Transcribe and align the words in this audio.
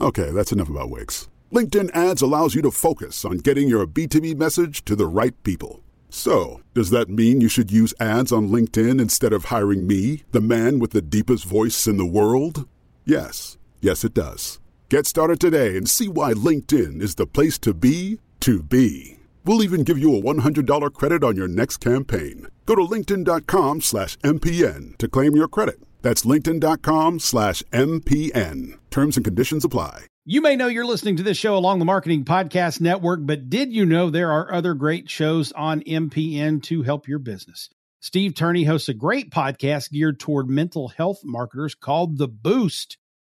Okay, 0.00 0.30
that's 0.30 0.52
enough 0.52 0.68
about 0.68 0.90
wigs. 0.90 1.28
LinkedIn 1.52 1.94
ads 1.94 2.20
allows 2.20 2.54
you 2.54 2.62
to 2.62 2.70
focus 2.70 3.24
on 3.24 3.38
getting 3.38 3.68
your 3.68 3.86
B2B 3.86 4.36
message 4.36 4.84
to 4.84 4.94
the 4.94 5.06
right 5.06 5.34
people. 5.42 5.82
So, 6.10 6.60
does 6.74 6.90
that 6.90 7.08
mean 7.08 7.40
you 7.40 7.48
should 7.48 7.70
use 7.70 7.94
ads 7.98 8.30
on 8.30 8.48
LinkedIn 8.48 9.00
instead 9.00 9.32
of 9.32 9.46
hiring 9.46 9.86
me, 9.86 10.24
the 10.32 10.40
man 10.40 10.78
with 10.78 10.90
the 10.90 11.02
deepest 11.02 11.44
voice 11.44 11.86
in 11.86 11.96
the 11.96 12.06
world? 12.06 12.68
Yes, 13.04 13.58
yes, 13.80 14.04
it 14.04 14.12
does. 14.12 14.60
Get 14.88 15.06
started 15.06 15.40
today 15.40 15.76
and 15.76 15.88
see 15.88 16.08
why 16.08 16.32
LinkedIn 16.34 17.00
is 17.00 17.14
the 17.14 17.26
place 17.26 17.58
to 17.58 17.72
be 17.72 18.18
to 18.40 18.62
be. 18.62 19.15
We'll 19.46 19.62
even 19.62 19.84
give 19.84 19.96
you 19.96 20.16
a 20.16 20.20
$100 20.20 20.92
credit 20.92 21.22
on 21.22 21.36
your 21.36 21.46
next 21.46 21.76
campaign. 21.76 22.48
Go 22.66 22.74
to 22.74 22.82
linkedin.com 22.82 23.80
slash 23.80 24.18
MPN 24.18 24.98
to 24.98 25.06
claim 25.06 25.36
your 25.36 25.46
credit. 25.46 25.80
That's 26.02 26.24
linkedin.com 26.24 27.20
slash 27.20 27.62
MPN. 27.72 28.76
Terms 28.90 29.16
and 29.16 29.24
conditions 29.24 29.64
apply. 29.64 30.06
You 30.24 30.40
may 30.40 30.56
know 30.56 30.66
you're 30.66 30.84
listening 30.84 31.14
to 31.18 31.22
this 31.22 31.38
show 31.38 31.56
along 31.56 31.78
the 31.78 31.84
Marketing 31.84 32.24
Podcast 32.24 32.80
Network, 32.80 33.20
but 33.22 33.48
did 33.48 33.72
you 33.72 33.86
know 33.86 34.10
there 34.10 34.32
are 34.32 34.52
other 34.52 34.74
great 34.74 35.08
shows 35.08 35.52
on 35.52 35.82
MPN 35.82 36.60
to 36.64 36.82
help 36.82 37.06
your 37.06 37.20
business? 37.20 37.70
Steve 38.00 38.34
Turney 38.34 38.64
hosts 38.64 38.88
a 38.88 38.94
great 38.94 39.30
podcast 39.30 39.92
geared 39.92 40.18
toward 40.18 40.50
mental 40.50 40.88
health 40.88 41.20
marketers 41.22 41.76
called 41.76 42.18
The 42.18 42.26
Boost. 42.26 42.98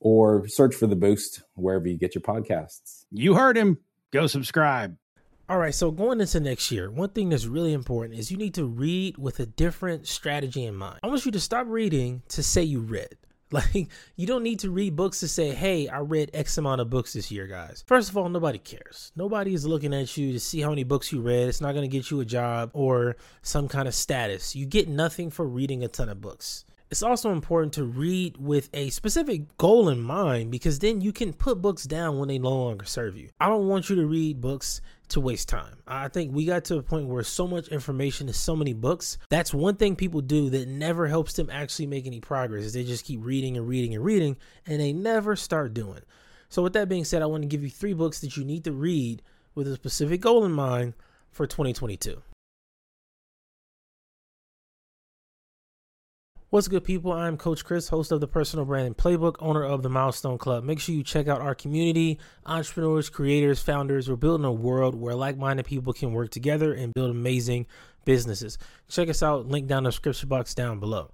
or 0.00 0.46
search 0.48 0.74
for 0.74 0.86
The 0.86 0.96
Boost 0.96 1.42
wherever 1.54 1.88
you 1.88 1.98
get 1.98 2.14
your 2.14 2.22
podcasts. 2.22 3.04
You 3.10 3.34
heard 3.34 3.56
him. 3.56 3.78
Go 4.10 4.26
subscribe. 4.26 4.96
All 5.50 5.58
right, 5.58 5.74
so 5.74 5.90
going 5.90 6.20
into 6.20 6.40
next 6.40 6.70
year, 6.70 6.90
one 6.90 7.08
thing 7.08 7.30
that's 7.30 7.46
really 7.46 7.72
important 7.72 8.18
is 8.18 8.30
you 8.30 8.36
need 8.36 8.54
to 8.54 8.66
read 8.66 9.16
with 9.16 9.40
a 9.40 9.46
different 9.46 10.06
strategy 10.06 10.66
in 10.66 10.74
mind. 10.74 11.00
I 11.02 11.06
want 11.06 11.24
you 11.24 11.32
to 11.32 11.40
stop 11.40 11.66
reading 11.68 12.22
to 12.28 12.42
say 12.42 12.62
you 12.62 12.80
read. 12.80 13.16
Like, 13.50 13.88
you 14.14 14.26
don't 14.26 14.42
need 14.42 14.58
to 14.58 14.70
read 14.70 14.94
books 14.94 15.20
to 15.20 15.28
say, 15.28 15.54
hey, 15.54 15.88
I 15.88 16.00
read 16.00 16.30
X 16.34 16.58
amount 16.58 16.82
of 16.82 16.90
books 16.90 17.14
this 17.14 17.30
year, 17.30 17.46
guys. 17.46 17.82
First 17.86 18.10
of 18.10 18.16
all, 18.18 18.28
nobody 18.28 18.58
cares. 18.58 19.10
Nobody 19.16 19.54
is 19.54 19.66
looking 19.66 19.94
at 19.94 20.14
you 20.18 20.34
to 20.34 20.38
see 20.38 20.60
how 20.60 20.68
many 20.68 20.84
books 20.84 21.10
you 21.12 21.22
read. 21.22 21.48
It's 21.48 21.62
not 21.62 21.72
going 21.72 21.88
to 21.88 21.96
get 21.96 22.10
you 22.10 22.20
a 22.20 22.26
job 22.26 22.70
or 22.74 23.16
some 23.40 23.66
kind 23.66 23.88
of 23.88 23.94
status. 23.94 24.54
You 24.54 24.66
get 24.66 24.86
nothing 24.86 25.30
for 25.30 25.48
reading 25.48 25.82
a 25.82 25.88
ton 25.88 26.10
of 26.10 26.20
books. 26.20 26.66
It's 26.90 27.02
also 27.02 27.32
important 27.32 27.74
to 27.74 27.84
read 27.84 28.38
with 28.38 28.70
a 28.72 28.88
specific 28.88 29.58
goal 29.58 29.90
in 29.90 30.00
mind 30.00 30.50
because 30.50 30.78
then 30.78 31.02
you 31.02 31.12
can 31.12 31.34
put 31.34 31.60
books 31.60 31.84
down 31.84 32.18
when 32.18 32.28
they 32.28 32.38
no 32.38 32.48
longer 32.48 32.86
serve 32.86 33.14
you. 33.14 33.28
I 33.38 33.48
don't 33.48 33.68
want 33.68 33.90
you 33.90 33.96
to 33.96 34.06
read 34.06 34.40
books 34.40 34.80
to 35.08 35.20
waste 35.20 35.50
time. 35.50 35.76
I 35.86 36.08
think 36.08 36.34
we 36.34 36.46
got 36.46 36.64
to 36.66 36.78
a 36.78 36.82
point 36.82 37.08
where 37.08 37.22
so 37.22 37.46
much 37.46 37.68
information 37.68 38.26
is 38.30 38.38
so 38.38 38.56
many 38.56 38.72
books. 38.72 39.18
That's 39.28 39.52
one 39.52 39.76
thing 39.76 39.96
people 39.96 40.22
do 40.22 40.48
that 40.48 40.66
never 40.66 41.06
helps 41.06 41.34
them 41.34 41.50
actually 41.50 41.88
make 41.88 42.06
any 42.06 42.20
progress 42.20 42.64
is 42.64 42.72
they 42.72 42.84
just 42.84 43.04
keep 43.04 43.20
reading 43.22 43.58
and 43.58 43.68
reading 43.68 43.94
and 43.94 44.02
reading 44.02 44.38
and 44.66 44.80
they 44.80 44.94
never 44.94 45.36
start 45.36 45.74
doing. 45.74 46.00
So 46.48 46.62
with 46.62 46.72
that 46.72 46.88
being 46.88 47.04
said, 47.04 47.20
I 47.20 47.26
want 47.26 47.42
to 47.42 47.48
give 47.48 47.62
you 47.62 47.68
three 47.68 47.92
books 47.92 48.20
that 48.20 48.38
you 48.38 48.44
need 48.44 48.64
to 48.64 48.72
read 48.72 49.20
with 49.54 49.68
a 49.68 49.74
specific 49.74 50.22
goal 50.22 50.46
in 50.46 50.52
mind 50.52 50.94
for 51.30 51.46
2022. 51.46 52.22
What's 56.50 56.66
good, 56.66 56.82
people? 56.82 57.12
I'm 57.12 57.36
Coach 57.36 57.62
Chris, 57.62 57.90
host 57.90 58.10
of 58.10 58.22
the 58.22 58.26
Personal 58.26 58.64
Branding 58.64 58.94
Playbook, 58.94 59.36
owner 59.38 59.62
of 59.62 59.82
the 59.82 59.90
Milestone 59.90 60.38
Club. 60.38 60.64
Make 60.64 60.80
sure 60.80 60.94
you 60.94 61.04
check 61.04 61.28
out 61.28 61.42
our 61.42 61.54
community, 61.54 62.18
entrepreneurs, 62.46 63.10
creators, 63.10 63.60
founders. 63.60 64.08
We're 64.08 64.16
building 64.16 64.46
a 64.46 64.52
world 64.52 64.94
where 64.94 65.14
like 65.14 65.36
minded 65.36 65.66
people 65.66 65.92
can 65.92 66.14
work 66.14 66.30
together 66.30 66.72
and 66.72 66.94
build 66.94 67.10
amazing 67.10 67.66
businesses. 68.06 68.56
Check 68.88 69.10
us 69.10 69.22
out, 69.22 69.46
link 69.46 69.66
down 69.66 69.80
in 69.80 69.84
the 69.84 69.90
description 69.90 70.30
box 70.30 70.54
down 70.54 70.80
below. 70.80 71.10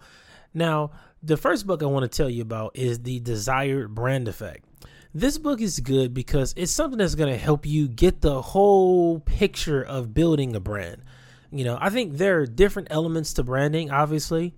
Now, 0.55 0.93
the 1.21 1.37
first 1.37 1.67
book 1.67 1.83
I 1.83 1.87
want 1.87 2.05
to 2.09 2.17
tell 2.17 2.31
you 2.31 2.43
about 2.43 2.77
is 2.77 3.01
The 3.01 3.19
Desired 3.19 3.93
Brand 3.93 4.29
Effect. 4.29 4.65
This 5.13 5.37
book 5.37 5.61
is 5.61 5.81
good 5.81 6.15
because 6.15 6.55
it's 6.57 6.71
something 6.71 6.99
that's 6.99 7.17
going 7.17 7.33
to 7.33 7.37
help 7.37 7.67
you 7.67 7.89
get 7.89 8.21
the 8.21 8.41
whole 8.41 9.19
picture 9.19 9.83
of 9.83 10.15
building 10.15 10.55
a 10.55 10.61
brand. 10.61 11.03
You 11.51 11.65
know, 11.65 11.77
I 11.81 11.91
think 11.91 12.19
there 12.19 12.39
are 12.39 12.47
different 12.47 12.87
elements 12.93 13.33
to 13.33 13.43
branding, 13.43 13.91
obviously 13.91 14.55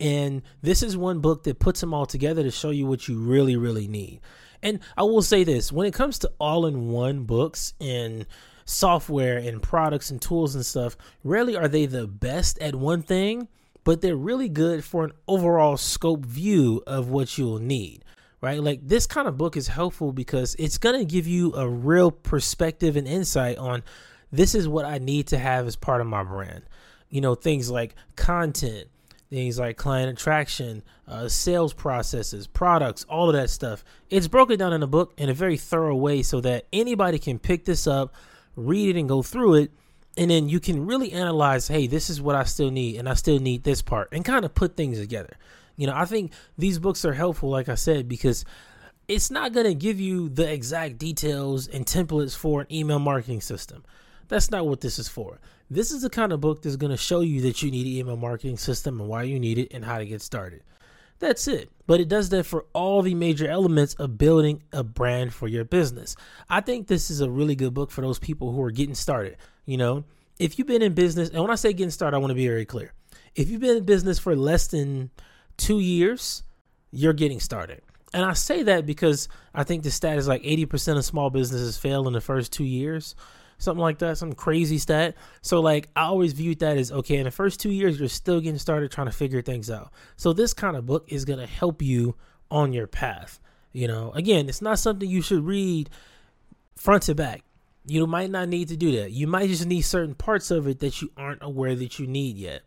and 0.00 0.42
this 0.62 0.82
is 0.82 0.96
one 0.96 1.20
book 1.20 1.44
that 1.44 1.58
puts 1.58 1.80
them 1.80 1.92
all 1.92 2.06
together 2.06 2.42
to 2.42 2.50
show 2.50 2.70
you 2.70 2.86
what 2.86 3.06
you 3.06 3.18
really, 3.18 3.56
really 3.56 3.86
need. 3.86 4.20
And 4.62 4.80
I 4.96 5.02
will 5.02 5.22
say 5.22 5.44
this 5.44 5.70
when 5.70 5.86
it 5.86 5.94
comes 5.94 6.18
to 6.20 6.32
all 6.38 6.66
in 6.66 6.88
one 6.88 7.24
books 7.24 7.74
and 7.80 8.26
software 8.64 9.38
and 9.38 9.62
products 9.62 10.10
and 10.10 10.20
tools 10.20 10.54
and 10.54 10.64
stuff, 10.64 10.96
rarely 11.24 11.56
are 11.56 11.68
they 11.68 11.86
the 11.86 12.06
best 12.06 12.58
at 12.60 12.74
one 12.74 13.02
thing, 13.02 13.48
but 13.84 14.00
they're 14.00 14.16
really 14.16 14.48
good 14.48 14.84
for 14.84 15.04
an 15.04 15.12
overall 15.28 15.76
scope 15.76 16.24
view 16.24 16.82
of 16.86 17.08
what 17.08 17.36
you'll 17.36 17.58
need. 17.58 18.04
Right? 18.40 18.62
Like 18.62 18.80
this 18.82 19.06
kind 19.06 19.28
of 19.28 19.36
book 19.36 19.54
is 19.54 19.68
helpful 19.68 20.12
because 20.12 20.56
it's 20.58 20.78
going 20.78 20.98
to 20.98 21.04
give 21.04 21.26
you 21.26 21.52
a 21.54 21.68
real 21.68 22.10
perspective 22.10 22.96
and 22.96 23.06
insight 23.06 23.58
on 23.58 23.82
this 24.32 24.54
is 24.54 24.66
what 24.66 24.86
I 24.86 24.96
need 24.96 25.26
to 25.28 25.38
have 25.38 25.66
as 25.66 25.76
part 25.76 26.00
of 26.00 26.06
my 26.06 26.22
brand. 26.22 26.62
You 27.10 27.20
know, 27.20 27.34
things 27.34 27.70
like 27.70 27.94
content, 28.16 28.88
things 29.30 29.58
like 29.58 29.76
client 29.76 30.10
attraction, 30.10 30.82
uh, 31.06 31.28
sales 31.28 31.72
processes, 31.72 32.46
products, 32.48 33.04
all 33.08 33.28
of 33.28 33.34
that 33.34 33.48
stuff. 33.48 33.84
It's 34.10 34.28
broken 34.28 34.58
down 34.58 34.72
in 34.72 34.82
a 34.82 34.88
book 34.88 35.14
in 35.16 35.28
a 35.28 35.34
very 35.34 35.56
thorough 35.56 35.96
way 35.96 36.22
so 36.22 36.40
that 36.40 36.66
anybody 36.72 37.18
can 37.18 37.38
pick 37.38 37.64
this 37.64 37.86
up, 37.86 38.12
read 38.56 38.94
it, 38.94 38.98
and 38.98 39.08
go 39.08 39.22
through 39.22 39.54
it. 39.54 39.70
And 40.16 40.30
then 40.30 40.48
you 40.48 40.58
can 40.58 40.84
really 40.84 41.12
analyze 41.12 41.68
hey, 41.68 41.86
this 41.86 42.10
is 42.10 42.20
what 42.20 42.34
I 42.34 42.42
still 42.42 42.70
need, 42.70 42.96
and 42.96 43.08
I 43.08 43.14
still 43.14 43.38
need 43.38 43.62
this 43.62 43.80
part, 43.80 44.08
and 44.12 44.24
kind 44.24 44.44
of 44.44 44.54
put 44.54 44.76
things 44.76 44.98
together. 44.98 45.36
You 45.76 45.86
know, 45.86 45.94
I 45.94 46.04
think 46.04 46.32
these 46.58 46.78
books 46.78 47.04
are 47.04 47.14
helpful, 47.14 47.48
like 47.48 47.68
I 47.68 47.76
said, 47.76 48.08
because 48.08 48.44
it's 49.06 49.30
not 49.30 49.52
going 49.52 49.66
to 49.66 49.74
give 49.74 49.98
you 49.98 50.28
the 50.28 50.52
exact 50.52 50.98
details 50.98 51.68
and 51.68 51.86
templates 51.86 52.36
for 52.36 52.62
an 52.62 52.66
email 52.72 52.98
marketing 52.98 53.40
system. 53.40 53.84
That's 54.30 54.50
not 54.50 54.66
what 54.66 54.80
this 54.80 55.00
is 55.00 55.08
for. 55.08 55.40
This 55.68 55.90
is 55.90 56.02
the 56.02 56.08
kind 56.08 56.32
of 56.32 56.40
book 56.40 56.62
that's 56.62 56.76
going 56.76 56.92
to 56.92 56.96
show 56.96 57.20
you 57.20 57.40
that 57.42 57.62
you 57.62 57.70
need 57.70 57.86
an 57.86 57.92
email 57.92 58.16
marketing 58.16 58.58
system 58.58 59.00
and 59.00 59.08
why 59.08 59.24
you 59.24 59.40
need 59.40 59.58
it 59.58 59.72
and 59.72 59.84
how 59.84 59.98
to 59.98 60.06
get 60.06 60.22
started. 60.22 60.62
That's 61.18 61.48
it. 61.48 61.68
But 61.88 62.00
it 62.00 62.08
does 62.08 62.28
that 62.28 62.46
for 62.46 62.64
all 62.72 63.02
the 63.02 63.14
major 63.14 63.48
elements 63.48 63.94
of 63.94 64.16
building 64.16 64.62
a 64.72 64.84
brand 64.84 65.34
for 65.34 65.48
your 65.48 65.64
business. 65.64 66.14
I 66.48 66.60
think 66.60 66.86
this 66.86 67.10
is 67.10 67.20
a 67.20 67.28
really 67.28 67.56
good 67.56 67.74
book 67.74 67.90
for 67.90 68.02
those 68.02 68.20
people 68.20 68.52
who 68.52 68.62
are 68.62 68.70
getting 68.70 68.94
started. 68.94 69.36
You 69.66 69.78
know, 69.78 70.04
if 70.38 70.58
you've 70.58 70.68
been 70.68 70.80
in 70.80 70.94
business, 70.94 71.30
and 71.30 71.42
when 71.42 71.50
I 71.50 71.56
say 71.56 71.72
getting 71.72 71.90
started, 71.90 72.16
I 72.16 72.20
want 72.20 72.30
to 72.30 72.36
be 72.36 72.46
very 72.46 72.64
clear. 72.64 72.92
If 73.34 73.50
you've 73.50 73.60
been 73.60 73.78
in 73.78 73.84
business 73.84 74.20
for 74.20 74.36
less 74.36 74.68
than 74.68 75.10
two 75.56 75.80
years, 75.80 76.44
you're 76.92 77.12
getting 77.14 77.40
started. 77.40 77.82
And 78.14 78.24
I 78.24 78.34
say 78.34 78.62
that 78.62 78.86
because 78.86 79.28
I 79.54 79.64
think 79.64 79.82
the 79.82 79.90
stat 79.90 80.18
is 80.18 80.28
like 80.28 80.42
80% 80.44 80.96
of 80.96 81.04
small 81.04 81.30
businesses 81.30 81.76
fail 81.76 82.06
in 82.06 82.12
the 82.12 82.20
first 82.20 82.52
two 82.52 82.64
years 82.64 83.16
something 83.60 83.80
like 83.80 83.98
that, 83.98 84.18
some 84.18 84.32
crazy 84.32 84.78
stat. 84.78 85.14
So 85.42 85.60
like 85.60 85.88
I 85.94 86.04
always 86.04 86.32
viewed 86.32 86.58
that 86.58 86.76
as 86.76 86.90
okay, 86.90 87.16
in 87.16 87.24
the 87.24 87.30
first 87.30 87.60
two 87.60 87.70
years 87.70 88.00
you're 88.00 88.08
still 88.08 88.40
getting 88.40 88.58
started 88.58 88.90
trying 88.90 89.06
to 89.06 89.12
figure 89.12 89.42
things 89.42 89.70
out. 89.70 89.92
So 90.16 90.32
this 90.32 90.52
kind 90.52 90.76
of 90.76 90.86
book 90.86 91.04
is 91.08 91.24
gonna 91.24 91.46
help 91.46 91.80
you 91.80 92.16
on 92.50 92.72
your 92.72 92.88
path. 92.88 93.38
You 93.72 93.86
know, 93.86 94.10
again, 94.12 94.48
it's 94.48 94.62
not 94.62 94.80
something 94.80 95.08
you 95.08 95.22
should 95.22 95.44
read 95.44 95.90
front 96.74 97.04
to 97.04 97.14
back. 97.14 97.44
You 97.86 98.06
might 98.06 98.30
not 98.30 98.48
need 98.48 98.68
to 98.68 98.76
do 98.76 99.00
that. 99.00 99.12
You 99.12 99.26
might 99.26 99.48
just 99.48 99.66
need 99.66 99.82
certain 99.82 100.14
parts 100.14 100.50
of 100.50 100.66
it 100.66 100.80
that 100.80 101.00
you 101.00 101.10
aren't 101.16 101.42
aware 101.42 101.74
that 101.74 101.98
you 101.98 102.06
need 102.06 102.36
yet. 102.36 102.62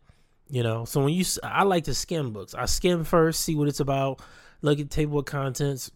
You 0.49 0.63
know, 0.63 0.85
so 0.85 1.03
when 1.03 1.13
you, 1.13 1.25
I 1.41 1.63
like 1.63 1.85
to 1.85 1.93
skim 1.93 2.31
books. 2.31 2.53
I 2.53 2.65
skim 2.65 3.03
first, 3.03 3.41
see 3.41 3.55
what 3.55 3.67
it's 3.67 3.79
about, 3.79 4.21
look 4.61 4.79
at 4.79 4.89
table 4.89 5.19
of 5.19 5.25
contents, 5.25 5.91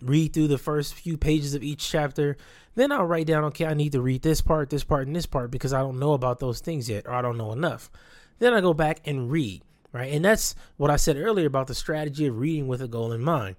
read 0.00 0.32
through 0.32 0.48
the 0.48 0.58
first 0.58 0.94
few 0.94 1.16
pages 1.16 1.54
of 1.54 1.62
each 1.62 1.88
chapter. 1.88 2.36
Then 2.74 2.92
I'll 2.92 3.06
write 3.06 3.26
down, 3.26 3.44
okay, 3.44 3.66
I 3.66 3.74
need 3.74 3.92
to 3.92 4.00
read 4.00 4.22
this 4.22 4.40
part, 4.40 4.70
this 4.70 4.84
part, 4.84 5.06
and 5.06 5.14
this 5.14 5.26
part 5.26 5.50
because 5.50 5.72
I 5.72 5.80
don't 5.80 5.98
know 5.98 6.12
about 6.12 6.40
those 6.40 6.60
things 6.60 6.88
yet 6.88 7.06
or 7.06 7.12
I 7.12 7.22
don't 7.22 7.38
know 7.38 7.52
enough. 7.52 7.90
Then 8.38 8.52
I 8.52 8.60
go 8.60 8.74
back 8.74 9.00
and 9.04 9.30
read, 9.30 9.62
right? 9.92 10.12
And 10.12 10.24
that's 10.24 10.54
what 10.76 10.90
I 10.90 10.96
said 10.96 11.16
earlier 11.16 11.46
about 11.46 11.68
the 11.68 11.74
strategy 11.74 12.26
of 12.26 12.38
reading 12.38 12.66
with 12.66 12.82
a 12.82 12.88
goal 12.88 13.12
in 13.12 13.22
mind. 13.22 13.56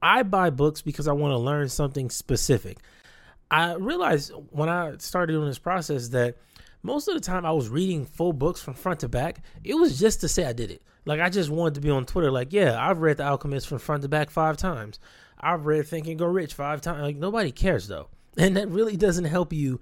I 0.00 0.22
buy 0.22 0.50
books 0.50 0.82
because 0.82 1.08
I 1.08 1.12
want 1.12 1.32
to 1.32 1.38
learn 1.38 1.68
something 1.68 2.10
specific. 2.10 2.78
I 3.50 3.74
realized 3.74 4.32
when 4.50 4.68
I 4.68 4.96
started 4.98 5.32
doing 5.32 5.48
this 5.48 5.58
process 5.58 6.08
that 6.08 6.36
most 6.82 7.08
of 7.08 7.14
the 7.14 7.20
time 7.20 7.46
I 7.46 7.52
was 7.52 7.68
reading 7.68 8.04
full 8.04 8.34
books 8.34 8.60
from 8.60 8.74
front 8.74 9.00
to 9.00 9.08
back. 9.08 9.42
It 9.64 9.74
was 9.74 9.98
just 9.98 10.20
to 10.20 10.28
say 10.28 10.44
I 10.44 10.52
did 10.52 10.70
it. 10.70 10.82
Like 11.06 11.20
I 11.20 11.30
just 11.30 11.50
wanted 11.50 11.74
to 11.74 11.80
be 11.80 11.90
on 11.90 12.04
Twitter. 12.04 12.30
Like, 12.30 12.52
yeah, 12.52 12.76
I've 12.78 13.00
read 13.00 13.16
The 13.16 13.24
Alchemist 13.24 13.66
from 13.66 13.78
front 13.78 14.02
to 14.02 14.08
back 14.08 14.30
five 14.30 14.56
times. 14.56 14.98
I've 15.44 15.66
read 15.66 15.86
Think 15.86 16.06
and 16.06 16.18
Grow 16.18 16.28
Rich 16.28 16.54
five 16.54 16.80
times. 16.80 17.02
Like 17.02 17.16
nobody 17.16 17.52
cares 17.52 17.86
though, 17.86 18.08
and 18.38 18.56
that 18.56 18.68
really 18.68 18.96
doesn't 18.96 19.26
help 19.26 19.52
you 19.52 19.80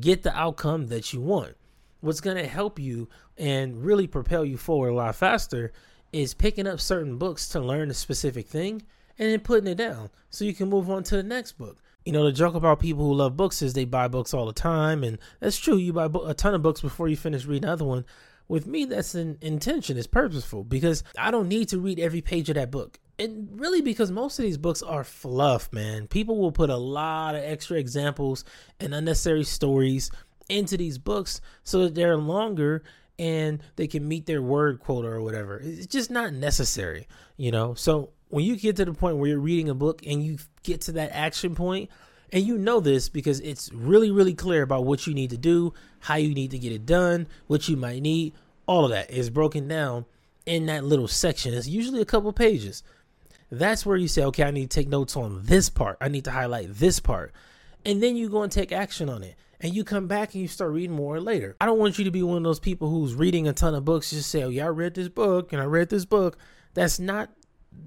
get 0.00 0.22
the 0.22 0.36
outcome 0.36 0.88
that 0.88 1.12
you 1.12 1.20
want. 1.20 1.56
What's 2.00 2.20
going 2.20 2.36
to 2.36 2.46
help 2.46 2.78
you 2.78 3.08
and 3.38 3.82
really 3.82 4.06
propel 4.06 4.44
you 4.44 4.58
forward 4.58 4.88
a 4.88 4.94
lot 4.94 5.14
faster 5.14 5.72
is 6.12 6.34
picking 6.34 6.66
up 6.66 6.80
certain 6.80 7.16
books 7.16 7.48
to 7.48 7.60
learn 7.60 7.90
a 7.90 7.94
specific 7.94 8.46
thing 8.46 8.82
and 9.18 9.30
then 9.30 9.40
putting 9.40 9.68
it 9.68 9.76
down 9.76 10.10
so 10.30 10.44
you 10.44 10.54
can 10.54 10.68
move 10.68 10.90
on 10.90 11.02
to 11.04 11.16
the 11.16 11.22
next 11.22 11.52
book. 11.52 11.78
You 12.04 12.12
know, 12.12 12.24
the 12.24 12.32
joke 12.32 12.54
about 12.54 12.80
people 12.80 13.04
who 13.04 13.14
love 13.14 13.36
books 13.36 13.62
is 13.62 13.72
they 13.72 13.86
buy 13.86 14.08
books 14.08 14.34
all 14.34 14.44
the 14.44 14.52
time, 14.52 15.02
and 15.02 15.18
that's 15.40 15.56
true. 15.56 15.76
You 15.76 15.94
buy 15.94 16.08
a 16.26 16.34
ton 16.34 16.54
of 16.54 16.62
books 16.62 16.82
before 16.82 17.08
you 17.08 17.16
finish 17.16 17.46
reading 17.46 17.64
another 17.64 17.86
one. 17.86 18.04
With 18.46 18.66
me, 18.66 18.84
that's 18.84 19.14
an 19.14 19.38
intention, 19.40 19.96
it's 19.96 20.06
purposeful 20.06 20.64
because 20.64 21.02
I 21.16 21.30
don't 21.30 21.48
need 21.48 21.70
to 21.70 21.78
read 21.78 21.98
every 21.98 22.20
page 22.20 22.50
of 22.50 22.56
that 22.56 22.70
book. 22.70 23.00
And 23.18 23.48
really, 23.60 23.80
because 23.80 24.10
most 24.10 24.38
of 24.38 24.44
these 24.44 24.58
books 24.58 24.82
are 24.82 25.04
fluff, 25.04 25.72
man. 25.72 26.08
People 26.08 26.38
will 26.38 26.52
put 26.52 26.70
a 26.70 26.76
lot 26.76 27.36
of 27.36 27.44
extra 27.44 27.78
examples 27.78 28.44
and 28.80 28.94
unnecessary 28.94 29.44
stories 29.44 30.10
into 30.48 30.76
these 30.76 30.98
books 30.98 31.40
so 31.62 31.84
that 31.84 31.94
they're 31.94 32.16
longer 32.16 32.82
and 33.18 33.62
they 33.76 33.86
can 33.86 34.06
meet 34.08 34.26
their 34.26 34.42
word 34.42 34.80
quota 34.80 35.08
or 35.08 35.22
whatever. 35.22 35.60
It's 35.62 35.86
just 35.86 36.10
not 36.10 36.32
necessary, 36.32 37.06
you 37.36 37.52
know? 37.52 37.74
So 37.74 38.10
when 38.28 38.44
you 38.44 38.56
get 38.56 38.76
to 38.76 38.84
the 38.84 38.92
point 38.92 39.18
where 39.18 39.28
you're 39.28 39.38
reading 39.38 39.68
a 39.68 39.74
book 39.74 40.02
and 40.04 40.22
you 40.22 40.38
get 40.64 40.80
to 40.82 40.92
that 40.92 41.12
action 41.12 41.54
point, 41.54 41.90
and 42.32 42.44
you 42.44 42.58
know 42.58 42.80
this 42.80 43.08
because 43.08 43.38
it's 43.40 43.72
really, 43.72 44.10
really 44.10 44.34
clear 44.34 44.62
about 44.62 44.84
what 44.84 45.06
you 45.06 45.14
need 45.14 45.30
to 45.30 45.36
do, 45.36 45.72
how 46.00 46.16
you 46.16 46.34
need 46.34 46.50
to 46.50 46.58
get 46.58 46.72
it 46.72 46.84
done, 46.84 47.28
what 47.46 47.68
you 47.68 47.76
might 47.76 48.02
need. 48.02 48.32
All 48.66 48.84
of 48.84 48.90
that 48.90 49.08
is 49.08 49.30
broken 49.30 49.68
down 49.68 50.04
in 50.44 50.66
that 50.66 50.84
little 50.84 51.06
section. 51.06 51.54
It's 51.54 51.68
usually 51.68 52.00
a 52.00 52.06
couple 52.06 52.32
pages. 52.32 52.82
That's 53.58 53.84
where 53.84 53.96
you 53.96 54.08
say, 54.08 54.24
okay, 54.24 54.44
I 54.44 54.50
need 54.50 54.70
to 54.70 54.74
take 54.74 54.88
notes 54.88 55.16
on 55.16 55.42
this 55.44 55.68
part. 55.68 55.98
I 56.00 56.08
need 56.08 56.24
to 56.24 56.30
highlight 56.30 56.74
this 56.74 57.00
part. 57.00 57.32
And 57.84 58.02
then 58.02 58.16
you 58.16 58.28
go 58.28 58.42
and 58.42 58.52
take 58.52 58.72
action 58.72 59.08
on 59.08 59.22
it. 59.22 59.36
And 59.60 59.74
you 59.74 59.84
come 59.84 60.06
back 60.06 60.34
and 60.34 60.42
you 60.42 60.48
start 60.48 60.72
reading 60.72 60.96
more 60.96 61.20
later. 61.20 61.56
I 61.60 61.66
don't 61.66 61.78
want 61.78 61.98
you 61.98 62.04
to 62.04 62.10
be 62.10 62.22
one 62.22 62.38
of 62.38 62.42
those 62.42 62.60
people 62.60 62.90
who's 62.90 63.14
reading 63.14 63.48
a 63.48 63.52
ton 63.52 63.74
of 63.74 63.84
books, 63.84 64.10
just 64.10 64.30
say, 64.30 64.42
oh, 64.42 64.48
yeah, 64.48 64.66
I 64.66 64.68
read 64.68 64.94
this 64.94 65.08
book 65.08 65.52
and 65.52 65.62
I 65.62 65.64
read 65.64 65.88
this 65.88 66.04
book. 66.04 66.36
That's 66.74 66.98
not 66.98 67.30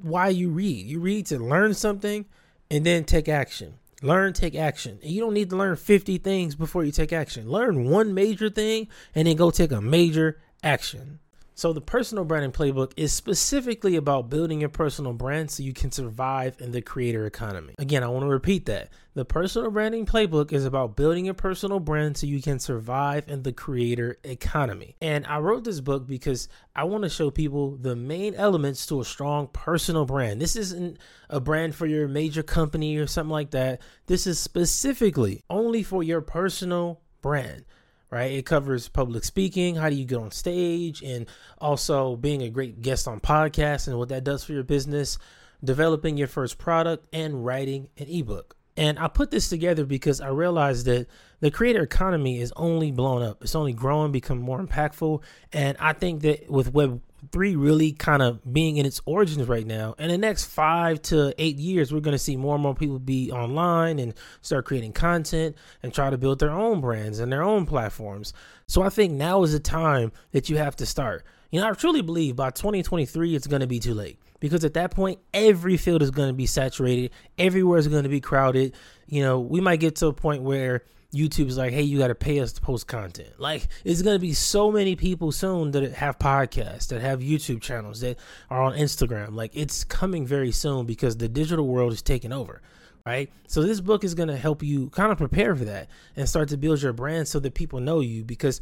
why 0.02 0.30
you 0.30 0.50
read. 0.50 0.88
You 0.88 1.00
read 1.00 1.28
to 1.28 1.40
learn 1.40 1.74
something 1.74 2.26
and 2.72 2.86
then 2.86 3.04
take 3.04 3.30
action. 3.30 3.76
Learn, 4.02 4.34
take 4.34 4.56
action. 4.56 5.00
And 5.02 5.12
you 5.12 5.22
don't 5.22 5.34
need 5.34 5.50
to 5.50 5.56
learn 5.56 5.76
50 5.76 6.18
things 6.20 6.56
before 6.56 6.84
you 6.84 6.92
take 6.92 7.14
action. 7.14 7.50
Learn 7.50 7.90
one 7.90 8.14
major 8.14 8.50
thing 8.50 8.88
and 9.16 9.28
then 9.28 9.36
go 9.36 9.52
take 9.52 9.72
a 9.72 9.82
major 9.82 10.40
action. 10.64 11.20
So, 11.58 11.74
the 11.74 11.82
personal 11.82 12.24
branding 12.24 12.52
playbook 12.52 12.92
is 12.98 13.12
specifically 13.12 13.96
about 13.96 14.30
building 14.30 14.60
your 14.60 14.70
personal 14.70 15.14
brand 15.14 15.50
so 15.50 15.64
you 15.64 15.74
can 15.74 15.92
survive 15.92 16.56
in 16.60 16.72
the 16.72 16.84
creator 16.84 17.26
economy. 17.26 17.74
Again, 17.80 18.04
I 18.04 18.10
want 18.10 18.26
to 18.26 18.30
repeat 18.30 18.68
that. 18.68 18.90
The 19.16 19.26
personal 19.26 19.72
branding 19.72 20.06
playbook 20.06 20.54
is 20.54 20.66
about 20.66 20.96
building 20.96 21.26
your 21.26 21.34
personal 21.34 21.80
brand 21.80 22.16
so 22.16 22.28
you 22.28 22.44
can 22.44 22.60
survive 22.60 23.28
in 23.28 23.42
the 23.42 23.54
creator 23.54 24.20
economy. 24.24 24.98
And 25.02 25.26
I 25.26 25.40
wrote 25.40 25.64
this 25.64 25.80
book 25.80 26.06
because 26.06 26.48
I 26.76 26.84
want 26.84 27.06
to 27.06 27.10
show 27.10 27.32
people 27.32 27.76
the 27.76 27.96
main 27.96 28.36
elements 28.36 28.86
to 28.86 29.02
a 29.02 29.06
strong 29.06 29.48
personal 29.48 30.06
brand. 30.06 30.40
This 30.40 30.56
isn't 30.56 31.00
a 31.28 31.40
brand 31.40 31.74
for 31.74 31.88
your 31.88 32.08
major 32.08 32.44
company 32.44 32.98
or 32.98 33.08
something 33.08 33.32
like 33.32 33.50
that. 33.52 33.82
This 34.06 34.28
is 34.28 34.38
specifically 34.38 35.44
only 35.50 35.82
for 35.82 36.04
your 36.04 36.22
personal 36.22 37.02
brand 37.24 37.66
right? 38.10 38.32
It 38.32 38.46
covers 38.46 38.88
public 38.88 39.24
speaking, 39.24 39.76
how 39.76 39.90
do 39.90 39.96
you 39.96 40.06
get 40.06 40.18
on 40.18 40.32
stage, 40.32 41.02
and 41.02 41.26
also 41.60 42.16
being 42.16 42.42
a 42.42 42.50
great 42.50 42.82
guest 42.82 43.08
on 43.08 43.20
podcasts 43.20 43.88
and 43.88 43.98
what 43.98 44.10
that 44.10 44.24
does 44.24 44.44
for 44.44 44.54
your 44.54 44.64
business, 44.64 45.18
developing 45.64 46.18
your 46.18 46.28
first 46.28 46.58
product, 46.58 47.06
and 47.14 47.46
writing 47.46 47.90
an 47.98 48.08
ebook. 48.08 48.56
And 48.78 49.00
I 49.00 49.08
put 49.08 49.32
this 49.32 49.50
together 49.50 49.86
because 49.86 50.22
I 50.22 50.28
realized 50.28 50.86
that 50.86 51.08
the 51.40 51.50
creator 51.50 51.82
economy 51.82 52.40
is 52.40 52.54
only 52.56 52.92
blown 52.92 53.24
up. 53.24 53.44
It's 53.44 53.56
only 53.56 53.74
growing, 53.74 54.12
become 54.12 54.38
more 54.38 54.64
impactful. 54.64 55.24
And 55.52 55.76
I 55.80 55.94
think 55.94 56.22
that 56.22 56.50
with 56.50 56.72
Web 56.74 57.02
three 57.32 57.56
really 57.56 57.92
kind 57.92 58.22
of 58.22 58.42
being 58.52 58.78
in 58.78 58.86
its 58.86 59.02
origins 59.06 59.48
right 59.48 59.66
now. 59.66 59.96
And 59.98 60.12
in 60.12 60.22
the 60.22 60.28
next 60.28 60.46
five 60.46 61.02
to 61.04 61.34
eight 61.38 61.58
years, 61.58 61.92
we're 61.92 62.00
going 62.00 62.14
to 62.14 62.20
see 62.20 62.38
more 62.38 62.56
and 62.56 62.64
more 62.64 62.76
people 62.76 63.00
be 63.00 63.32
online 63.32 64.00
and 64.00 64.14
start 64.42 64.66
creating 64.66 64.94
content 64.94 65.56
and 65.84 65.94
try 65.94 66.10
to 66.10 66.18
build 66.18 66.40
their 66.40 66.52
own 66.52 66.82
brands 66.82 67.20
and 67.20 67.32
their 67.32 67.44
own 67.44 67.66
platforms. 67.66 68.34
So 68.68 68.82
I 68.82 68.90
think 68.90 69.14
now 69.14 69.44
is 69.44 69.54
the 69.54 69.60
time 69.60 70.12
that 70.32 70.50
you 70.50 70.58
have 70.58 70.76
to 70.78 70.86
start. 70.86 71.26
You 71.52 71.62
know, 71.62 71.70
I 71.70 71.74
truly 71.74 72.02
believe 72.02 72.36
by 72.36 72.52
2023, 72.52 73.36
it's 73.36 73.48
going 73.48 73.62
to 73.62 73.68
be 73.68 73.80
too 73.80 73.94
late 73.94 74.20
because 74.40 74.66
at 74.66 74.74
that 74.76 74.92
point, 74.92 75.20
every 75.34 75.78
field 75.78 76.02
is 76.02 76.12
going 76.12 76.28
to 76.28 76.34
be 76.34 76.46
saturated, 76.46 77.12
everywhere 77.38 77.80
is 77.80 77.88
going 77.88 78.04
to 78.04 78.10
be 78.10 78.20
crowded. 78.20 78.74
You 79.08 79.24
know, 79.24 79.40
we 79.40 79.62
might 79.62 79.80
get 79.80 79.96
to 79.98 80.08
a 80.08 80.14
point 80.14 80.44
where 80.44 80.84
YouTube's 81.14 81.58
like, 81.58 81.72
hey, 81.72 81.84
you 81.84 81.98
got 81.98 82.08
to 82.08 82.16
pay 82.16 82.40
us 82.40 82.52
to 82.54 82.62
post 82.62 82.88
content. 82.88 83.40
Like, 83.40 83.68
it's 83.86 84.02
going 84.02 84.16
to 84.16 84.20
be 84.20 84.34
so 84.34 84.72
many 84.72 84.96
people 84.96 85.32
soon 85.32 85.72
that 85.72 85.94
have 85.94 86.20
podcasts, 86.20 86.88
that 86.90 87.02
have 87.02 87.22
YouTube 87.22 87.62
channels, 87.62 88.02
that 88.02 88.18
are 88.50 88.62
on 88.62 88.74
Instagram. 88.74 89.34
Like, 89.34 89.52
it's 89.56 89.84
coming 89.84 90.26
very 90.26 90.52
soon 90.52 90.86
because 90.86 91.18
the 91.18 91.30
digital 91.30 91.68
world 91.68 91.94
is 91.94 92.02
taking 92.02 92.34
over, 92.34 92.62
right? 93.06 93.32
So, 93.48 93.64
this 93.64 93.80
book 93.80 94.04
is 94.04 94.16
going 94.16 94.28
to 94.28 94.36
help 94.36 94.62
you 94.62 94.90
kind 94.90 95.12
of 95.12 95.18
prepare 95.18 95.56
for 95.56 95.66
that 95.66 95.90
and 96.18 96.28
start 96.28 96.50
to 96.50 96.58
build 96.58 96.82
your 96.82 96.94
brand 96.94 97.28
so 97.30 97.40
that 97.40 97.54
people 97.54 97.80
know 97.80 98.02
you. 98.02 98.26
Because 98.26 98.60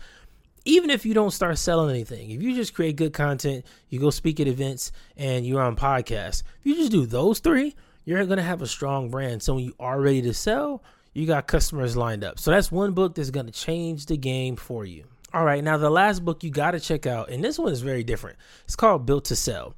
even 0.65 0.91
if 0.91 1.03
you 1.03 1.15
don't 1.15 1.31
start 1.31 1.57
selling 1.57 1.89
anything, 1.89 2.29
if 2.29 2.43
you 2.43 2.53
just 2.53 2.75
create 2.75 2.95
good 2.95 3.13
content, 3.13 3.65
you 3.89 3.99
go 3.99 4.11
speak 4.11 4.39
at 4.39 4.47
events, 4.47 4.91
and 5.17 5.47
you're 5.47 5.61
on 5.61 5.75
podcasts, 5.75 6.43
if 6.59 6.65
you 6.65 6.75
just 6.75 6.91
do 6.91 7.07
those 7.07 7.39
three, 7.39 7.75
you're 8.03 8.23
going 8.25 8.37
to 8.37 8.43
have 8.43 8.61
a 8.61 8.67
strong 8.67 9.09
brand. 9.09 9.41
So, 9.41 9.55
when 9.55 9.63
you 9.63 9.75
are 9.79 9.99
ready 9.99 10.21
to 10.21 10.33
sell, 10.33 10.83
you 11.15 11.25
got 11.25 11.47
customers 11.47 11.97
lined 11.97 12.23
up. 12.23 12.39
So 12.39 12.51
that's 12.51 12.71
one 12.71 12.93
book 12.93 13.15
that's 13.15 13.31
going 13.31 13.47
to 13.47 13.51
change 13.51 14.05
the 14.05 14.17
game 14.17 14.57
for 14.57 14.85
you. 14.85 15.05
All 15.33 15.45
right, 15.45 15.63
now 15.63 15.77
the 15.77 15.89
last 15.89 16.23
book 16.23 16.43
you 16.43 16.51
got 16.51 16.71
to 16.71 16.79
check 16.79 17.07
out, 17.07 17.29
and 17.29 17.43
this 17.43 17.57
one 17.57 17.71
is 17.71 17.81
very 17.81 18.03
different. 18.03 18.37
It's 18.65 18.75
called 18.75 19.05
Built 19.05 19.25
to 19.25 19.35
Sell. 19.35 19.75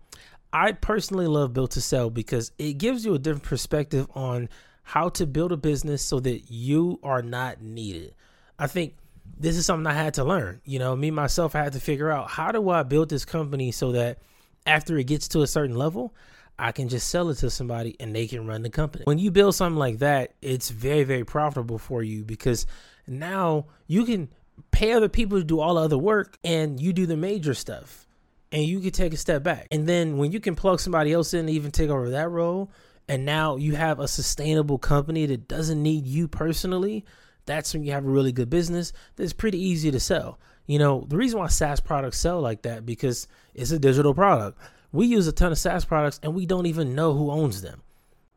I 0.52 0.72
personally 0.72 1.28
love 1.28 1.54
Built 1.54 1.72
to 1.72 1.82
Sell 1.82 2.10
because 2.10 2.52
it 2.58 2.78
gives 2.80 3.06
you 3.06 3.14
a 3.14 3.20
different 3.20 3.44
perspective 3.44 4.08
on 4.16 4.50
how 4.82 5.10
to 5.10 5.28
build 5.28 5.52
a 5.52 5.58
business 5.58 6.04
so 6.04 6.20
that 6.22 6.50
you 6.52 7.00
are 7.04 7.22
not 7.22 7.62
needed. 7.62 8.16
I 8.58 8.68
think 8.68 8.96
this 9.40 9.58
is 9.58 9.66
something 9.66 9.86
I 9.86 9.94
had 9.94 10.16
to 10.16 10.24
learn. 10.24 10.62
You 10.66 10.80
know, 10.80 10.96
me 10.96 11.12
myself, 11.12 11.56
I 11.56 11.64
had 11.64 11.74
to 11.74 11.80
figure 11.80 12.10
out 12.10 12.30
how 12.30 12.52
do 12.52 12.70
I 12.70 12.84
build 12.84 13.10
this 13.10 13.26
company 13.26 13.72
so 13.72 13.92
that 13.92 14.20
after 14.66 14.98
it 14.98 15.06
gets 15.06 15.28
to 15.30 15.42
a 15.42 15.48
certain 15.48 15.76
level, 15.76 16.16
I 16.60 16.72
can 16.72 16.90
just 16.90 17.10
sell 17.10 17.30
it 17.30 17.36
to 17.36 17.50
somebody 17.50 17.96
and 18.00 18.16
they 18.16 18.28
can 18.28 18.48
run 18.48 18.64
the 18.64 18.70
company. 18.70 19.04
When 19.06 19.20
you 19.20 19.32
build 19.32 19.56
something 19.56 19.78
like 19.78 20.00
that, 20.00 20.34
it's 20.42 20.70
very, 20.70 21.04
very 21.04 21.24
profitable 21.24 21.78
for 21.78 22.02
you 22.02 22.24
because 22.24 22.66
now 23.06 23.68
you 23.86 24.06
can 24.06 24.30
pay 24.72 24.94
other 24.94 25.10
people 25.10 25.38
to 25.38 25.44
do 25.44 25.60
all 25.60 25.76
the 25.76 25.82
other 25.82 25.98
work 25.98 26.38
and 26.44 26.80
you 26.80 26.94
do 26.94 27.06
the 27.06 27.18
major 27.18 27.54
stuff 27.54 28.08
and 28.52 28.64
you 28.64 28.80
can 28.80 28.92
take 28.92 29.14
a 29.14 29.18
step 29.18 29.44
back. 29.44 29.68
And 29.72 29.88
then 29.88 30.18
when 30.18 30.32
you 30.32 30.40
can 30.40 30.56
plug 30.56 30.80
somebody 30.80 31.14
else 31.14 31.34
in 31.34 31.42
and 31.42 31.50
even 31.50 31.72
take 31.72 31.90
over 31.90 32.10
that 32.10 32.30
role, 32.30 32.72
and 33.08 33.26
now 33.26 33.56
you 33.56 33.76
have 33.76 34.00
a 34.00 34.08
sustainable 34.08 34.78
company 34.78 35.26
that 35.28 35.48
doesn't 35.48 35.82
need 35.82 36.06
you 36.06 36.28
personally, 36.28 37.06
that's 37.46 37.74
when 37.74 37.84
you 37.84 37.92
have 37.94 38.06
a 38.06 38.10
really 38.10 38.32
good 38.32 38.50
business 38.50 38.94
that's 39.16 39.34
pretty 39.34 39.60
easy 39.60 39.92
to 39.92 40.00
sell. 40.00 40.40
You 40.66 40.80
know, 40.80 41.06
the 41.08 41.16
reason 41.16 41.40
why 41.40 41.48
SaaS 41.48 41.80
products 41.80 42.20
sell 42.20 42.42
like 42.42 42.64
that 42.64 42.86
because 42.86 43.28
it's 43.54 43.72
a 43.72 43.80
digital 43.80 44.14
product 44.14 44.60
we 44.98 45.06
use 45.06 45.28
a 45.28 45.32
ton 45.32 45.52
of 45.52 45.60
SaaS 45.60 45.86
products 45.86 46.20
and 46.24 46.34
we 46.34 46.48
don't 46.48 46.66
even 46.66 46.96
know 46.96 47.14
who 47.14 47.30
owns 47.30 47.62
them. 47.62 47.84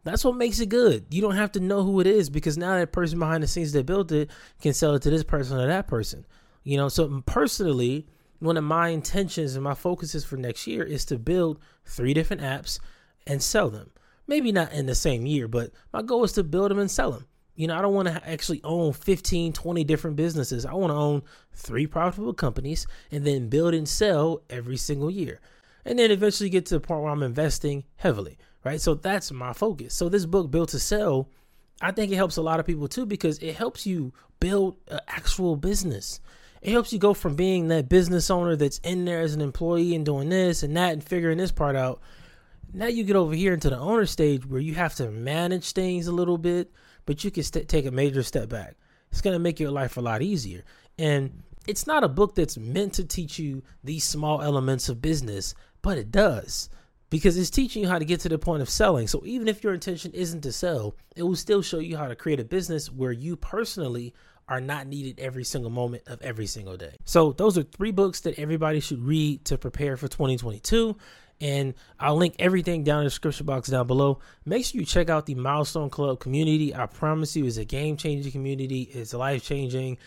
That's 0.05 0.27
what 0.27 0.37
makes 0.37 0.61
it 0.61 0.69
good. 0.69 1.07
You 1.09 1.23
don't 1.23 1.37
have 1.37 1.53
to 1.53 1.61
know 1.61 1.83
who 1.83 2.01
it 2.01 2.07
is 2.07 2.29
because 2.29 2.59
now 2.59 2.77
that 2.77 2.93
person 2.93 3.19
behind 3.19 3.43
the 3.43 3.47
scenes 3.47 3.73
that 3.73 3.87
built 3.87 4.13
it 4.13 4.31
can 4.61 4.75
sell 4.75 4.95
it 4.95 5.01
to 5.03 5.11
this 5.11 5.25
person 5.25 5.59
or 5.59 5.67
that 5.67 5.89
person. 5.89 6.27
You 6.63 6.77
know, 6.77 6.91
so 6.91 7.23
personally, 7.25 8.07
one 8.41 8.59
of 8.59 8.65
my 8.65 8.89
intentions 8.89 9.55
and 9.55 9.65
my 9.65 9.73
focuses 9.73 10.23
for 10.23 10.37
next 10.37 10.67
year 10.67 10.83
is 10.83 11.07
to 11.07 11.19
build 11.19 11.59
three 11.87 12.13
different 12.13 12.43
apps 12.43 12.79
and 13.27 13.43
sell 13.43 13.71
them. 13.71 13.91
Maybe 14.27 14.53
not 14.53 14.71
in 14.73 14.85
the 14.85 14.95
same 14.95 15.25
year, 15.25 15.49
but 15.49 15.71
my 15.95 16.03
goal 16.03 16.25
is 16.25 16.33
to 16.33 16.45
build 16.45 16.71
them 16.71 16.79
and 16.79 16.91
sell 16.91 17.11
them. 17.11 17.27
You 17.55 17.69
know, 17.69 17.79
I 17.79 17.81
don't 17.81 17.95
want 17.95 18.09
to 18.09 18.29
actually 18.29 18.61
own 18.65 18.93
15, 18.93 19.55
20 19.55 19.85
different 19.85 20.17
businesses. 20.17 20.67
I 20.67 20.75
want 20.75 20.91
to 20.91 20.97
own 20.97 21.23
three 21.55 21.87
profitable 21.87 22.35
companies 22.35 22.87
and 23.11 23.27
then 23.27 23.49
build 23.49 23.73
and 23.73 23.89
sell 23.89 24.43
every 24.51 24.77
single 24.77 25.11
year 25.11 25.41
and 25.85 25.99
then 25.99 26.11
eventually 26.11 26.51
get 26.51 26.67
to 26.67 26.75
the 26.75 26.81
point 26.81 27.03
where 27.03 27.11
I'm 27.11 27.23
investing 27.23 27.85
heavily, 27.97 28.39
right? 28.65 28.81
So 28.81 28.95
that's 28.95 29.33
my 29.33 29.53
focus. 29.53 29.95
So 29.95 30.09
this 30.09 30.27
book, 30.27 30.51
Built 30.51 30.71
to 30.71 30.79
Sell, 30.79 31.29
I 31.81 31.93
think 31.93 32.13
it 32.13 32.17
helps 32.17 32.37
a 32.37 32.43
lot 32.43 32.61
of 32.61 32.67
people 32.67 32.89
too 32.89 33.07
because 33.07 33.39
it 33.39 33.55
helps 33.57 33.87
you 33.87 34.13
build 34.39 34.77
an 34.89 35.01
actual 35.09 35.57
business. 35.57 36.21
It 36.63 36.73
helps 36.73 36.93
you 36.93 36.99
go 36.99 37.15
from 37.15 37.37
being 37.37 37.69
that 37.69 37.89
business 37.89 38.31
owner 38.31 38.55
that's 38.55 38.79
in 38.79 39.07
there 39.07 39.21
as 39.21 39.35
an 39.35 39.41
employee 39.41 39.95
and 39.95 40.05
doing 40.05 40.29
this 40.29 40.63
and 40.63 40.77
that 40.77 40.93
and 40.93 41.03
figuring 41.03 41.39
this 41.39 41.53
part 41.53 41.75
out. 41.75 42.01
Now 42.73 42.87
you 42.87 43.03
get 43.03 43.17
over 43.17 43.35
here 43.35 43.55
into 43.55 43.71
the 43.71 43.79
owner 43.79 44.07
stage 44.07 44.47
where 44.47 44.61
you 44.61 44.75
have 44.75 44.95
to 44.97 45.11
manage 45.11 45.73
things 45.73 46.07
a 46.07 46.13
little 46.13 46.39
bit, 46.39 46.71
but 47.07 47.25
you 47.25 47.31
can 47.31 47.43
st- 47.43 47.69
take 47.69 47.87
a 47.87 47.91
major 47.91 48.23
step 48.23 48.49
back. 48.49 48.77
It's 49.11 49.23
going 49.23 49.35
to 49.35 49.41
make 49.41 49.59
your 49.59 49.71
life 49.71 49.97
a 49.97 50.01
lot 50.01 50.23
easier. 50.23 50.63
And 50.99 51.43
it's 51.67 51.87
not 51.87 52.05
a 52.05 52.09
book 52.09 52.35
that's 52.35 52.59
meant 52.59 52.95
to 52.95 53.05
teach 53.05 53.39
you 53.39 53.63
these 53.83 54.05
small 54.05 54.43
elements 54.43 54.89
of 54.89 55.03
business, 55.03 55.55
but 55.83 55.99
it 55.99 56.11
does 56.11 56.69
because 57.11 57.37
it's 57.37 57.51
teaching 57.51 57.83
you 57.83 57.89
how 57.89 57.99
to 57.99 58.05
get 58.05 58.21
to 58.21 58.29
the 58.29 58.39
point 58.39 58.63
of 58.63 58.71
selling. 58.71 59.09
So 59.09 59.23
even 59.25 59.49
if 59.49 59.63
your 59.63 59.75
intention 59.75 60.13
isn't 60.13 60.43
to 60.43 60.53
sell, 60.53 60.95
it 61.17 61.25
will 61.25 61.37
still 61.37 61.61
show 61.61 61.81
you 61.81 61.97
how 61.97 62.09
to 62.09 62.15
create 62.15 62.41
a 62.41 62.45
business 62.45 62.91
where 62.91 63.13
you 63.13 63.37
personally 63.37 64.15
are 64.49 64.61
not 64.61 64.87
needed 64.87 65.21
every 65.21 65.45
single 65.45 65.71
moment 65.71 66.03
of 66.07 66.21
every 66.23 66.47
single 66.47 66.77
day. 66.77 66.97
So 67.05 67.33
those 67.33 67.59
are 67.59 67.63
three 67.63 67.93
books 67.93 68.21
that 68.21 68.39
everybody 68.39 68.81
should 68.81 69.03
read 69.03 69.45
to 69.47 69.59
prepare 69.59 69.97
for 69.97 70.09
2022. 70.09 70.97
And 71.41 71.75
I'll 71.99 72.17
link 72.17 72.35
everything 72.39 72.85
down 72.85 72.99
in 72.99 73.05
the 73.05 73.11
description 73.11 73.47
box 73.47 73.69
down 73.69 73.87
below. 73.87 74.19
Make 74.45 74.67
sure 74.67 74.81
you 74.81 74.87
check 74.87 75.09
out 75.09 75.27
the 75.27 75.35
Milestone 75.35 75.89
Club 75.89 76.21
community. 76.21 76.75
I 76.75 76.87
promise 76.87 77.35
you, 77.35 77.47
it's 77.47 77.57
a 77.57 77.65
game 77.65 77.97
changing 77.97 78.33
community. 78.33 78.83
It's 78.83 79.15
life 79.15 79.43
changing. 79.43 79.99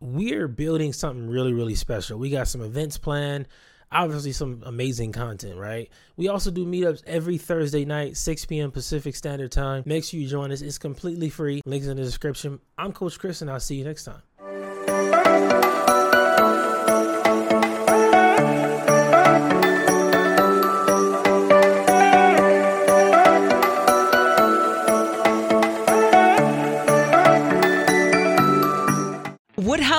We're 0.00 0.48
building 0.48 0.92
something 0.92 1.28
really, 1.28 1.52
really 1.52 1.74
special. 1.76 2.18
We 2.18 2.30
got 2.30 2.48
some 2.48 2.62
events 2.62 2.98
planned 2.98 3.46
obviously 3.92 4.32
some 4.32 4.62
amazing 4.64 5.12
content, 5.12 5.56
right? 5.56 5.90
We 6.16 6.28
also 6.28 6.50
do 6.50 6.64
meetups 6.66 7.02
every 7.06 7.38
Thursday 7.38 7.84
night, 7.84 8.16
6 8.16 8.44
p.m. 8.46 8.70
Pacific 8.70 9.16
Standard 9.16 9.52
Time. 9.52 9.82
Make 9.86 10.04
sure 10.04 10.20
you 10.20 10.28
join 10.28 10.52
us. 10.52 10.60
It's 10.62 10.78
completely 10.78 11.28
free. 11.28 11.60
Links 11.64 11.86
in 11.86 11.96
the 11.96 12.02
description. 12.02 12.60
I'm 12.78 12.92
Coach 12.92 13.18
Chris, 13.18 13.42
and 13.42 13.50
I'll 13.50 13.60
see 13.60 13.76
you 13.76 13.84
next 13.84 14.04
time. 14.04 14.22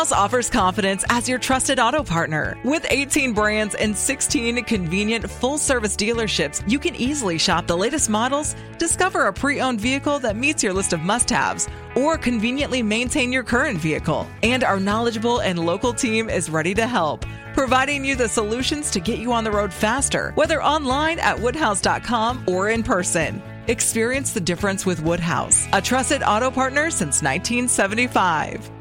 Woodhouse 0.02 0.20
offers 0.20 0.50
confidence 0.50 1.06
as 1.10 1.30
your 1.30 1.38
trusted 1.38 1.80
auto 1.80 2.02
partner. 2.04 2.58
With 2.64 2.88
18 2.90 3.34
brands 3.34 3.76
and 3.76 3.96
16 3.96 4.64
convenient 4.64 5.30
full 5.30 5.60
service 5.60 5.96
dealerships, 5.96 6.68
you 6.68 6.80
can 6.80 6.96
easily 6.96 7.38
shop 7.38 7.68
the 7.68 7.78
latest 7.78 8.10
models, 8.10 8.56
discover 8.80 9.28
a 9.28 9.34
pre 9.34 9.62
owned 9.62 9.80
vehicle 9.80 10.18
that 10.22 10.36
meets 10.36 10.64
your 10.64 10.74
list 10.74 10.94
of 10.94 11.02
must 11.02 11.30
haves, 11.30 11.68
or 11.94 12.18
conveniently 12.18 12.82
maintain 12.82 13.32
your 13.32 13.44
current 13.44 13.78
vehicle. 13.78 14.26
And 14.42 14.64
our 14.64 14.80
knowledgeable 14.80 15.42
and 15.42 15.64
local 15.64 15.94
team 15.94 16.32
is 16.32 16.50
ready 16.50 16.74
to 16.74 16.88
help, 16.88 17.24
providing 17.54 18.04
you 18.04 18.16
the 18.16 18.28
solutions 18.28 18.90
to 18.92 19.00
get 19.00 19.20
you 19.20 19.32
on 19.32 19.44
the 19.44 19.52
road 19.52 19.72
faster, 19.72 20.32
whether 20.34 20.64
online 20.64 21.20
at 21.20 21.40
woodhouse.com 21.40 22.46
or 22.48 22.70
in 22.72 22.82
person. 22.82 23.40
Experience 23.68 24.34
the 24.34 24.42
difference 24.42 24.84
with 24.84 25.04
Woodhouse, 25.04 25.68
a 25.74 25.80
trusted 25.80 26.24
auto 26.24 26.50
partner 26.50 26.90
since 26.90 27.22
1975. 27.22 28.81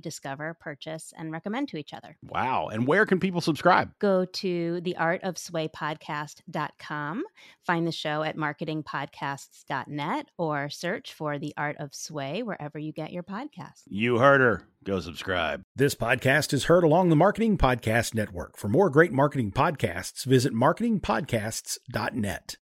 discover, 0.00 0.54
purchase, 0.54 1.12
and 1.16 1.30
recommend 1.32 1.68
to 1.68 1.76
each 1.76 1.94
other. 1.94 2.16
Wow. 2.22 2.68
And 2.68 2.86
where 2.86 3.04
can 3.06 3.20
people 3.20 3.40
subscribe? 3.40 3.92
Go 3.98 4.24
to 4.24 4.80
theartofswaypodcast.com, 4.82 7.24
find 7.64 7.86
the 7.86 7.92
show 7.92 8.22
at 8.22 8.36
marketingpodcasts.net, 8.36 10.30
or 10.36 10.68
search 10.68 11.14
for 11.14 11.38
The 11.38 11.54
Art 11.56 11.76
of 11.78 11.94
Sway 11.94 12.42
wherever 12.42 12.78
you 12.78 12.92
get 12.92 13.12
your 13.12 13.22
podcasts. 13.22 13.84
You 13.88 14.18
heard 14.18 14.40
her. 14.40 14.64
Go 14.84 15.00
subscribe. 15.00 15.62
This 15.74 15.94
podcast 15.94 16.52
is 16.52 16.64
heard 16.64 16.84
along 16.84 17.08
the 17.08 17.16
Marketing 17.16 17.56
Podcast 17.58 18.14
Network. 18.14 18.56
For 18.56 18.68
more 18.68 18.90
great 18.90 19.12
marketing 19.12 19.52
podcasts, 19.52 20.24
visit 20.24 20.54
marketingpodcasts.net. 20.54 22.56